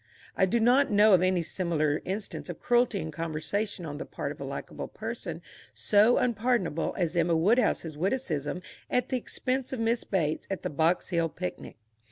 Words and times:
I 0.35 0.47
do 0.47 0.59
not 0.59 0.89
know 0.89 1.13
of 1.13 1.21
any 1.21 1.43
similar 1.43 2.01
instance 2.05 2.49
of 2.49 2.59
cruelty 2.59 2.97
in 2.97 3.11
conversation 3.11 3.85
on 3.85 3.99
the 3.99 4.05
part 4.07 4.31
of 4.31 4.41
a 4.41 4.43
likeable 4.43 4.87
person 4.87 5.43
so 5.75 6.17
unpardonable 6.17 6.95
as 6.97 7.15
Emma 7.15 7.35
Woodhouse's 7.37 7.95
witticism 7.95 8.63
at 8.89 9.09
the 9.09 9.17
expense 9.17 9.71
of 9.71 9.79
Miss 9.79 10.03
Bates 10.03 10.47
at 10.49 10.63
the 10.63 10.71
Box 10.71 11.09
Hill 11.09 11.29
picnic. 11.29 11.77